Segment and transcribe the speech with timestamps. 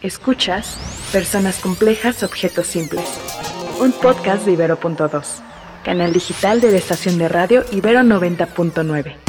[0.00, 0.76] Escuchas
[1.12, 3.04] Personas Complejas, Objetos Simples,
[3.80, 5.42] un podcast de Ibero.2,
[5.84, 9.27] canal digital de la estación de radio Ibero 90.9.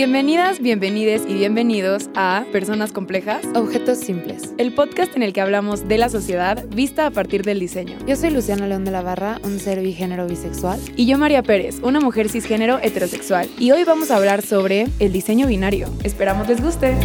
[0.00, 5.88] Bienvenidas, bienvenides y bienvenidos a Personas Complejas, Objetos Simples, el podcast en el que hablamos
[5.88, 7.98] de la sociedad vista a partir del diseño.
[8.06, 10.80] Yo soy Luciana León de la Barra, un ser bigénero bisexual.
[10.96, 13.50] Y yo María Pérez, una mujer cisgénero heterosexual.
[13.58, 15.86] Y hoy vamos a hablar sobre el diseño binario.
[16.02, 16.96] Esperamos les guste.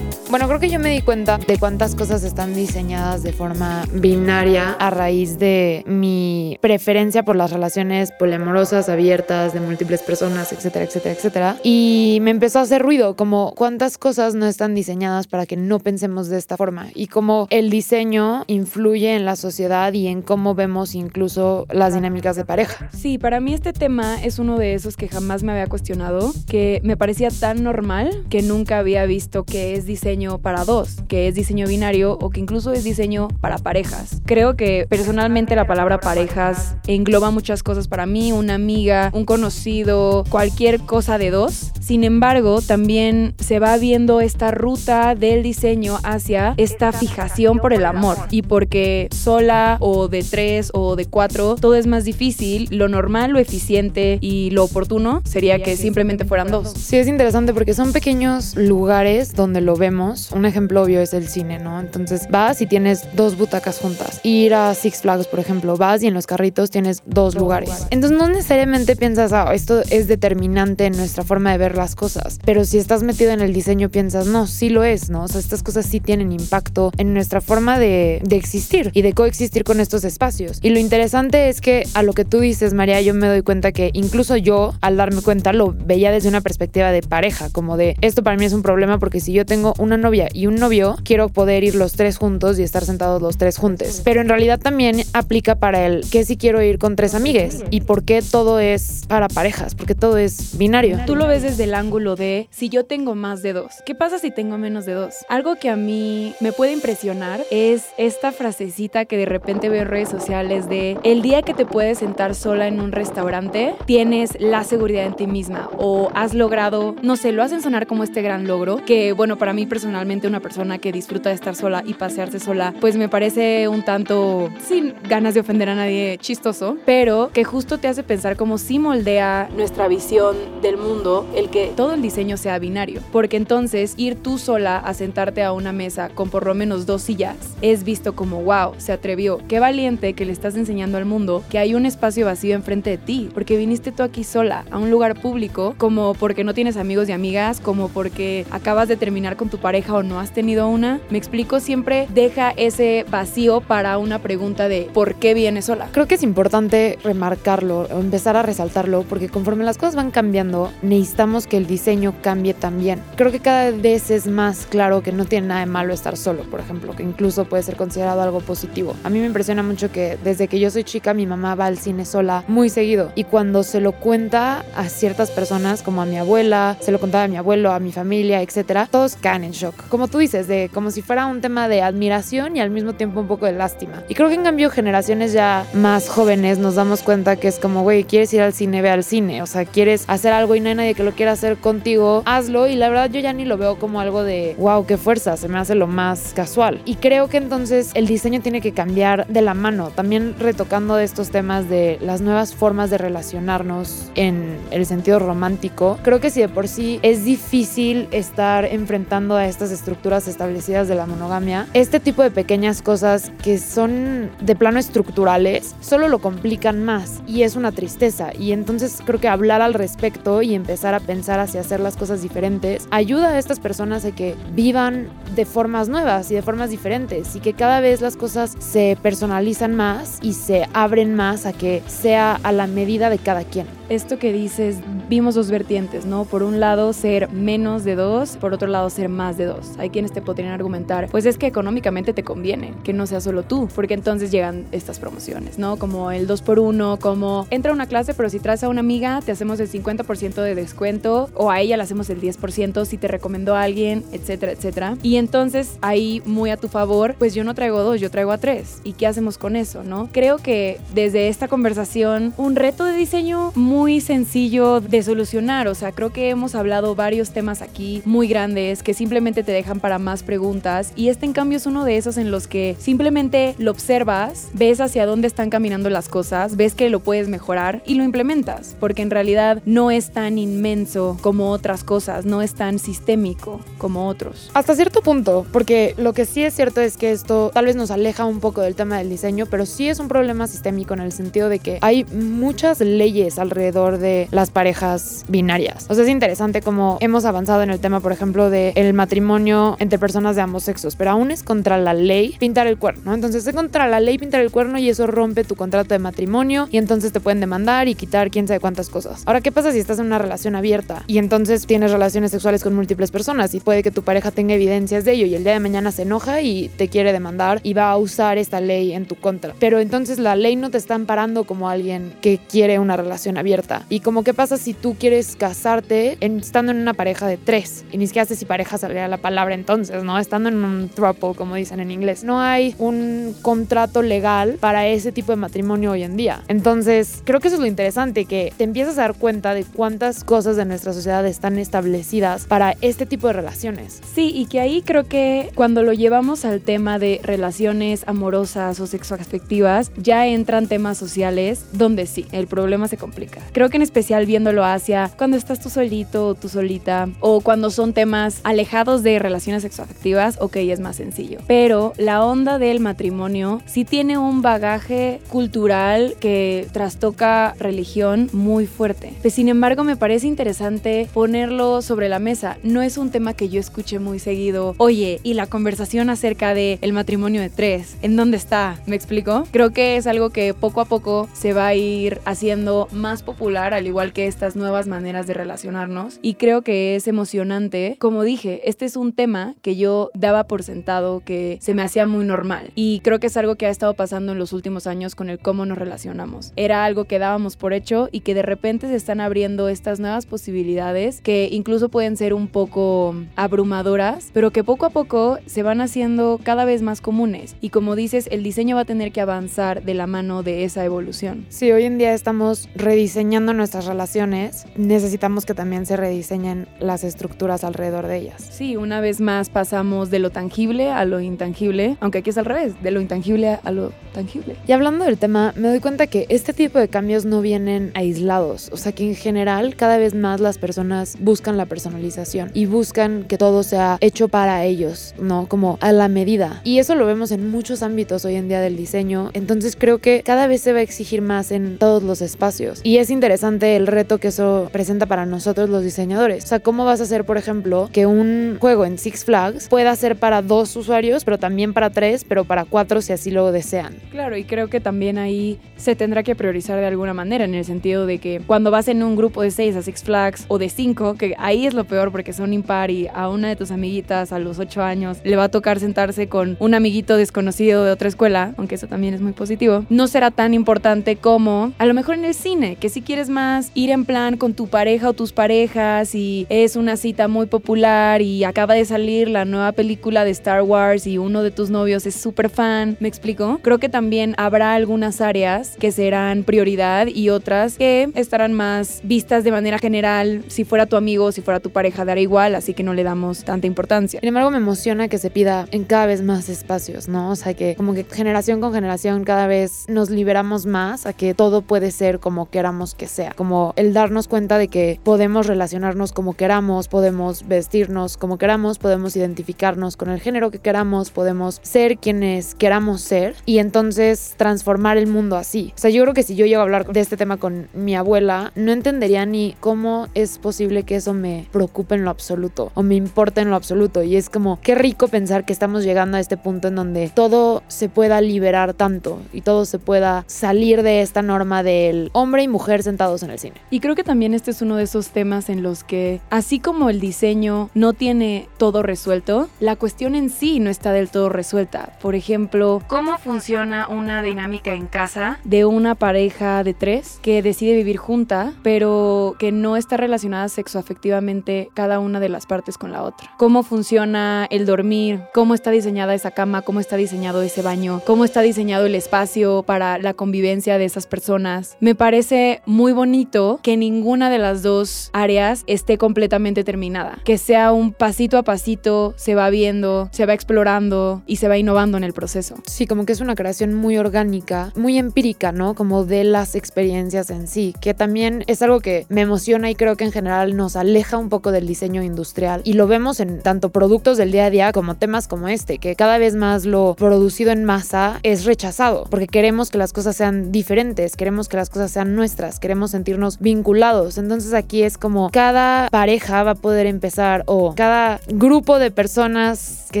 [0.30, 4.74] Bueno, creo que yo me di cuenta de cuántas cosas están diseñadas de forma binaria
[4.74, 11.14] a raíz de mi preferencia por las relaciones poliamorosas, abiertas, de múltiples personas, etcétera, etcétera,
[11.16, 11.56] etcétera.
[11.64, 15.80] Y me empezó a hacer ruido, como cuántas cosas no están diseñadas para que no
[15.80, 20.54] pensemos de esta forma y cómo el diseño influye en la sociedad y en cómo
[20.54, 22.88] vemos incluso las dinámicas de pareja.
[22.96, 26.80] Sí, para mí este tema es uno de esos que jamás me había cuestionado, que
[26.84, 31.34] me parecía tan normal que nunca había visto que es diseño para dos, que es
[31.34, 34.20] diseño binario o que incluso es diseño para parejas.
[34.26, 40.24] Creo que personalmente la palabra parejas engloba muchas cosas para mí, una amiga, un conocido,
[40.28, 41.72] cualquier cosa de dos.
[41.80, 47.86] Sin embargo, también se va viendo esta ruta del diseño hacia esta fijación por el
[47.86, 52.88] amor y porque sola o de tres o de cuatro todo es más difícil, lo
[52.88, 56.70] normal, lo eficiente y lo oportuno sería que simplemente fueran dos.
[56.70, 61.28] Sí, es interesante porque son pequeños lugares donde lo vemos un ejemplo obvio es el
[61.28, 61.80] cine, ¿no?
[61.80, 64.20] Entonces vas y tienes dos butacas juntas.
[64.22, 67.86] Ir a Six Flags, por ejemplo, vas y en los carritos tienes dos lugares.
[67.90, 72.38] Entonces no necesariamente piensas, ah, esto es determinante en nuestra forma de ver las cosas,
[72.44, 75.24] pero si estás metido en el diseño piensas, no, sí lo es, ¿no?
[75.24, 79.12] O sea, estas cosas sí tienen impacto en nuestra forma de, de existir y de
[79.12, 80.58] coexistir con estos espacios.
[80.62, 83.72] Y lo interesante es que a lo que tú dices, María, yo me doy cuenta
[83.72, 87.96] que incluso yo, al darme cuenta, lo veía desde una perspectiva de pareja, como de,
[88.00, 90.96] esto para mí es un problema porque si yo tengo una novia y un novio,
[91.04, 94.02] quiero poder ir los tres juntos y estar sentados los tres juntos.
[94.04, 97.82] Pero en realidad también aplica para el que si quiero ir con tres amigues y
[97.82, 100.98] por qué todo es para parejas, porque todo es binario.
[101.06, 104.18] Tú lo ves desde el ángulo de si yo tengo más de dos, ¿qué pasa
[104.18, 105.14] si tengo menos de dos?
[105.28, 109.88] Algo que a mí me puede impresionar es esta frasecita que de repente veo en
[109.88, 114.64] redes sociales de el día que te puedes sentar sola en un restaurante, tienes la
[114.64, 118.46] seguridad en ti misma o has logrado, no sé, lo hacen sonar como este gran
[118.46, 119.89] logro que bueno, para mí personalmente
[120.26, 124.50] una persona que disfruta de estar sola y pasearse sola, pues me parece un tanto,
[124.66, 128.78] sin ganas de ofender a nadie, chistoso, pero que justo te hace pensar como si
[128.78, 133.00] moldea nuestra visión del mundo el que todo el diseño sea binario.
[133.12, 137.02] Porque entonces ir tú sola a sentarte a una mesa con por lo menos dos
[137.02, 141.42] sillas es visto como, wow, se atrevió, qué valiente que le estás enseñando al mundo
[141.50, 144.90] que hay un espacio vacío enfrente de ti, porque viniste tú aquí sola a un
[144.90, 149.48] lugar público, como porque no tienes amigos y amigas, como porque acabas de terminar con
[149.48, 154.18] tu pareja o no has tenido una, me explico, siempre deja ese vacío para una
[154.18, 155.88] pregunta de ¿por qué vienes sola?
[155.92, 160.70] Creo que es importante remarcarlo o empezar a resaltarlo porque conforme las cosas van cambiando,
[160.82, 163.02] necesitamos que el diseño cambie también.
[163.16, 166.42] Creo que cada vez es más claro que no tiene nada de malo estar solo,
[166.44, 168.94] por ejemplo, que incluso puede ser considerado algo positivo.
[169.04, 171.78] A mí me impresiona mucho que desde que yo soy chica mi mamá va al
[171.78, 176.18] cine sola muy seguido y cuando se lo cuenta a ciertas personas como a mi
[176.18, 179.88] abuela, se lo contaba a mi abuelo, a mi familia, etcétera, todos caen en shock
[179.88, 183.20] como tú dices, de como si fuera un tema de admiración y al mismo tiempo
[183.20, 184.02] un poco de lástima.
[184.08, 187.82] Y creo que en cambio generaciones ya más jóvenes nos damos cuenta que es como,
[187.82, 190.68] güey, quieres ir al cine, ve al cine, o sea, quieres hacer algo y no
[190.68, 193.58] hay nadie que lo quiera hacer contigo, hazlo y la verdad yo ya ni lo
[193.58, 196.80] veo como algo de, wow, qué fuerza, se me hace lo más casual.
[196.84, 201.30] Y creo que entonces el diseño tiene que cambiar de la mano, también retocando estos
[201.30, 205.98] temas de las nuevas formas de relacionarnos en el sentido romántico.
[206.02, 210.94] Creo que si de por sí es difícil estar enfrentando a estas estructuras establecidas de
[210.94, 216.84] la monogamia, este tipo de pequeñas cosas que son de plano estructurales solo lo complican
[216.84, 218.30] más y es una tristeza.
[218.38, 222.22] Y entonces creo que hablar al respecto y empezar a pensar hacia hacer las cosas
[222.22, 227.36] diferentes ayuda a estas personas a que vivan de formas nuevas y de formas diferentes
[227.36, 231.82] y que cada vez las cosas se personalizan más y se abren más a que
[231.86, 233.66] sea a la medida de cada quien.
[233.88, 236.24] Esto que dices, vimos dos vertientes, ¿no?
[236.24, 239.72] Por un lado ser menos de dos, por otro lado ser más de de dos.
[239.78, 243.42] Hay quienes te podrían argumentar, pues es que económicamente te conviene que no sea solo
[243.42, 245.76] tú, porque entonces llegan estas promociones, ¿no?
[245.76, 248.80] Como el 2 por 1 como entra a una clase, pero si traes a una
[248.80, 252.98] amiga, te hacemos el 50% de descuento, o a ella le hacemos el 10% si
[252.98, 254.96] te recomendó a alguien, etcétera, etcétera.
[255.02, 258.38] Y entonces ahí, muy a tu favor, pues yo no traigo dos, yo traigo a
[258.38, 258.80] tres.
[258.84, 260.08] ¿Y qué hacemos con eso, no?
[260.12, 265.92] Creo que desde esta conversación, un reto de diseño muy sencillo de solucionar, o sea,
[265.92, 270.22] creo que hemos hablado varios temas aquí muy grandes que simplemente te dejan para más
[270.22, 274.48] preguntas y este en cambio es uno de esos en los que simplemente lo observas,
[274.52, 278.76] ves hacia dónde están caminando las cosas, ves que lo puedes mejorar y lo implementas,
[278.80, 284.08] porque en realidad no es tan inmenso como otras cosas, no es tan sistémico como
[284.08, 284.50] otros.
[284.54, 287.90] Hasta cierto punto, porque lo que sí es cierto es que esto tal vez nos
[287.90, 291.12] aleja un poco del tema del diseño, pero sí es un problema sistémico en el
[291.12, 295.86] sentido de que hay muchas leyes alrededor de las parejas binarias.
[295.88, 299.76] O sea, es interesante como hemos avanzado en el tema, por ejemplo, del el matrimonio
[299.80, 303.14] entre personas de ambos sexos, pero aún es contra la ley pintar el cuerno, ¿no?
[303.14, 306.68] Entonces es contra la ley pintar el cuerno y eso rompe tu contrato de matrimonio
[306.70, 309.22] y entonces te pueden demandar y quitar quién sabe cuántas cosas.
[309.26, 312.74] Ahora, ¿qué pasa si estás en una relación abierta y entonces tienes relaciones sexuales con
[312.74, 315.60] múltiples personas y puede que tu pareja tenga evidencias de ello y el día de
[315.60, 319.16] mañana se enoja y te quiere demandar y va a usar esta ley en tu
[319.16, 319.54] contra?
[319.58, 323.84] Pero entonces la ley no te está amparando como alguien que quiere una relación abierta.
[323.90, 327.98] Y como qué pasa si tú quieres casarte estando en una pareja de tres y
[327.98, 330.18] ni siquiera sé si pareja saldría la palabra entonces, ¿no?
[330.18, 332.24] Estando en un throuple, como dicen en inglés.
[332.24, 336.42] No hay un contrato legal para ese tipo de matrimonio hoy en día.
[336.48, 340.24] Entonces, creo que eso es lo interesante, que te empiezas a dar cuenta de cuántas
[340.24, 344.00] cosas de nuestra sociedad están establecidas para este tipo de relaciones.
[344.14, 348.86] Sí, y que ahí creo que cuando lo llevamos al tema de relaciones amorosas o
[348.86, 353.40] sexoafectivas, ya entran temas sociales donde sí, el problema se complica.
[353.52, 357.70] Creo que en especial viéndolo hacia cuando estás tú solito o tú solita, o cuando
[357.70, 361.38] son temas alejados de relaciones sexoafectivas, ok, es más sencillo.
[361.46, 369.14] Pero la onda del matrimonio sí tiene un bagaje cultural que trastoca religión muy fuerte.
[369.22, 372.58] Pues, sin embargo, me parece interesante ponerlo sobre la mesa.
[372.62, 374.74] No es un tema que yo escuche muy seguido.
[374.76, 378.78] Oye, y la conversación acerca de matrimonio de tres, ¿en dónde está?
[378.84, 379.46] ¿Me explico?
[379.52, 383.72] Creo que es algo que poco a poco se va a ir haciendo más popular,
[383.72, 386.18] al igual que estas nuevas maneras de relacionarnos.
[386.20, 387.96] Y creo que es emocionante.
[387.98, 392.06] Como dije, este es un tema que yo daba por sentado que se me hacía
[392.06, 392.72] muy normal.
[392.74, 395.38] Y creo que es algo que ha estado pasando en los últimos años con el
[395.38, 396.52] cómo nos relacionamos.
[396.56, 400.26] Era algo que dábamos por hecho y que de repente se están abriendo estas nuevas
[400.26, 405.80] posibilidades que incluso pueden ser un poco abrumadoras, pero que poco a poco se van
[405.80, 407.54] haciendo cada vez más comunes.
[407.60, 410.84] Y como dices, el diseño va a tener que avanzar de la mano de esa
[410.84, 411.46] evolución.
[411.48, 417.62] Si hoy en día estamos rediseñando nuestras relaciones, necesitamos que también se rediseñen las estructuras
[417.62, 418.48] alrededor de ellas.
[418.50, 422.44] Sí, una vez más pasamos de lo tangible a lo intangible, aunque aquí es al
[422.44, 424.56] revés, de lo intangible a lo tangible.
[424.66, 428.70] Y hablando del tema, me doy cuenta que este tipo de cambios no vienen aislados,
[428.72, 433.24] o sea que en general cada vez más las personas buscan la personalización y buscan
[433.24, 435.46] que todo sea hecho para ellos, ¿no?
[435.48, 436.60] Como a la medida.
[436.64, 440.22] Y eso lo vemos en muchos ámbitos hoy en día del diseño, entonces creo que
[440.24, 442.80] cada vez se va a exigir más en todos los espacios.
[442.82, 446.44] Y es interesante el reto que eso presenta para nosotros los diseñadores.
[446.44, 449.96] O sea, ¿cómo vas a hacer, por ejemplo, que un juego en Six Flags pueda
[449.96, 453.96] ser para dos usuarios, pero también para tres, pero para cuatro si así lo desean?
[454.10, 457.64] Claro, y creo que también ahí se tendrá que priorizar de alguna manera, en el
[457.64, 460.68] sentido de que cuando vas en un grupo de seis a Six Flags o de
[460.68, 464.32] cinco, que ahí es lo peor porque son impar y a una de tus amiguitas
[464.32, 468.08] a los ocho años le va a tocar sentarse con un amiguito desconocido de otra
[468.08, 472.16] escuela, aunque eso también es muy positivo, no será tan importante como a lo mejor
[472.16, 475.32] en el cine, que si quieres más ir en plan con tu pareja o tus
[475.32, 480.32] parejas y es una cita muy popular y acaba de salir la nueva película de
[480.32, 483.60] Star Wars y uno de tus novios es súper fan, ¿me explico?
[483.62, 489.44] Creo que también habrá algunas áreas que serán prioridad y otras que estarán más vistas
[489.44, 490.42] de manera general.
[490.48, 493.44] Si fuera tu amigo, si fuera tu pareja, dará igual, así que no le damos
[493.44, 494.18] tanta importancia.
[494.18, 497.30] Sin embargo, me emociona que se pida en cada vez más espacios, ¿no?
[497.30, 501.34] O sea, que como que generación con generación cada vez nos liberamos más a que
[501.34, 503.32] todo puede ser como queramos que sea.
[503.36, 509.14] Como el darnos cuenta de que podemos relacionarnos como queramos, podemos vestirnos como queramos, podemos
[509.16, 515.06] identificarnos con el género que queramos, podemos ser quienes queramos ser y entonces transformar el
[515.06, 515.74] mundo así.
[515.76, 517.94] O sea, yo creo que si yo llego a hablar de este tema con mi
[517.94, 522.82] abuela, no entendería ni cómo es posible que eso me preocupe en lo absoluto o
[522.82, 524.02] me importe en lo absoluto.
[524.02, 527.62] Y es como, qué rico pensar que estamos llegando a este punto en donde todo
[527.68, 532.48] se pueda liberar tanto y todo se pueda salir de esta norma del hombre y
[532.48, 533.56] mujer sentados en el cine.
[533.68, 536.88] Y creo que también este es uno de esos temas en los que, así como
[536.88, 541.28] el diseño no tiene tiene todo resuelto, la cuestión en sí no está del todo
[541.28, 541.96] resuelta.
[542.00, 547.74] Por ejemplo, ¿cómo funciona una dinámica en casa de una pareja de tres que decide
[547.74, 553.02] vivir junta, pero que no está relacionada sexoafectivamente cada una de las partes con la
[553.02, 553.30] otra?
[553.38, 555.22] ¿Cómo funciona el dormir?
[555.32, 556.62] ¿Cómo está diseñada esa cama?
[556.62, 558.02] ¿Cómo está diseñado ese baño?
[558.06, 561.76] ¿Cómo está diseñado el espacio para la convivencia de esas personas?
[561.80, 567.72] Me parece muy bonito que ninguna de las dos áreas esté completamente terminada, que sea
[567.72, 572.04] un pasito a pasito, se va viendo, se va explorando y se va innovando en
[572.04, 572.56] el proceso.
[572.66, 575.74] Sí, como que es una creación muy orgánica, muy empírica, ¿no?
[575.74, 579.96] Como de las experiencias en sí, que también es algo que me emociona y creo
[579.96, 583.70] que en general nos aleja un poco del diseño industrial y lo vemos en tanto
[583.70, 587.52] productos del día a día como temas como este, que cada vez más lo producido
[587.52, 591.90] en masa es rechazado, porque queremos que las cosas sean diferentes, queremos que las cosas
[591.90, 594.18] sean nuestras, queremos sentirnos vinculados.
[594.18, 599.86] Entonces aquí es como cada pareja va a poder empezar o cada grupo de personas
[599.90, 600.00] que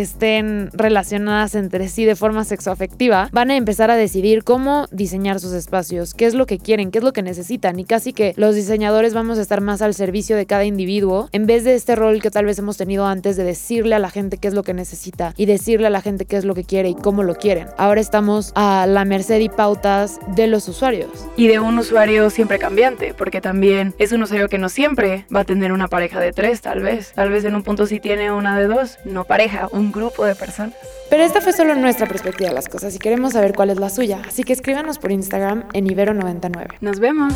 [0.00, 5.52] estén relacionadas entre sí de forma sexoafectiva van a empezar a decidir cómo diseñar sus
[5.52, 8.54] espacios, qué es lo que quieren, qué es lo que necesitan y casi que los
[8.54, 12.22] diseñadores vamos a estar más al servicio de cada individuo en vez de este rol
[12.22, 14.74] que tal vez hemos tenido antes de decirle a la gente qué es lo que
[14.74, 17.68] necesita y decirle a la gente qué es lo que quiere y cómo lo quieren.
[17.76, 21.10] Ahora estamos a la merced y pautas de los usuarios.
[21.36, 25.40] Y de un usuario siempre cambiante, porque también es un usuario que no siempre va
[25.40, 27.12] a tener una pareja de tres, tal vez.
[27.12, 30.34] Tal vez en un punto sí tiene una de dos, no pareja, un grupo de
[30.34, 30.74] personas.
[31.08, 33.90] Pero esta fue solo nuestra perspectiva de las cosas y queremos saber cuál es la
[33.90, 34.22] suya.
[34.26, 36.76] Así que escríbanos por Instagram en Ibero99.
[36.80, 37.34] Nos vemos.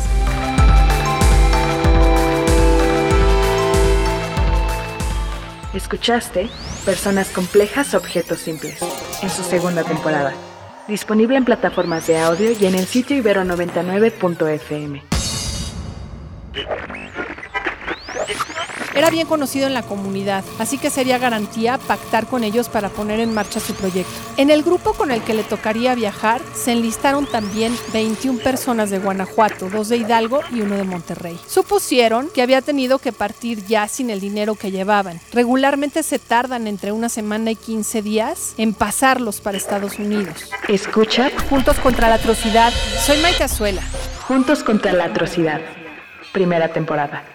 [5.73, 6.49] Escuchaste
[6.85, 8.79] Personas Complejas, Objetos Simples,
[9.21, 10.33] en su segunda temporada.
[10.87, 15.01] Disponible en plataformas de audio y en el sitio ibero99.fm.
[18.95, 23.19] Era bien conocido en la comunidad, así que sería garantía pactar con ellos para poner
[23.19, 24.13] en marcha su proyecto.
[24.37, 28.99] En el grupo con el que le tocaría viajar se enlistaron también 21 personas de
[28.99, 31.37] Guanajuato, dos de Hidalgo y uno de Monterrey.
[31.45, 35.19] Supusieron que había tenido que partir ya sin el dinero que llevaban.
[35.33, 40.49] Regularmente se tardan entre una semana y 15 días en pasarlos para Estados Unidos.
[40.69, 42.71] Escucha Juntos contra la atrocidad.
[43.05, 43.81] Soy Maite Azuela.
[44.27, 45.61] Juntos contra la Atrocidad.
[46.31, 47.34] Primera temporada.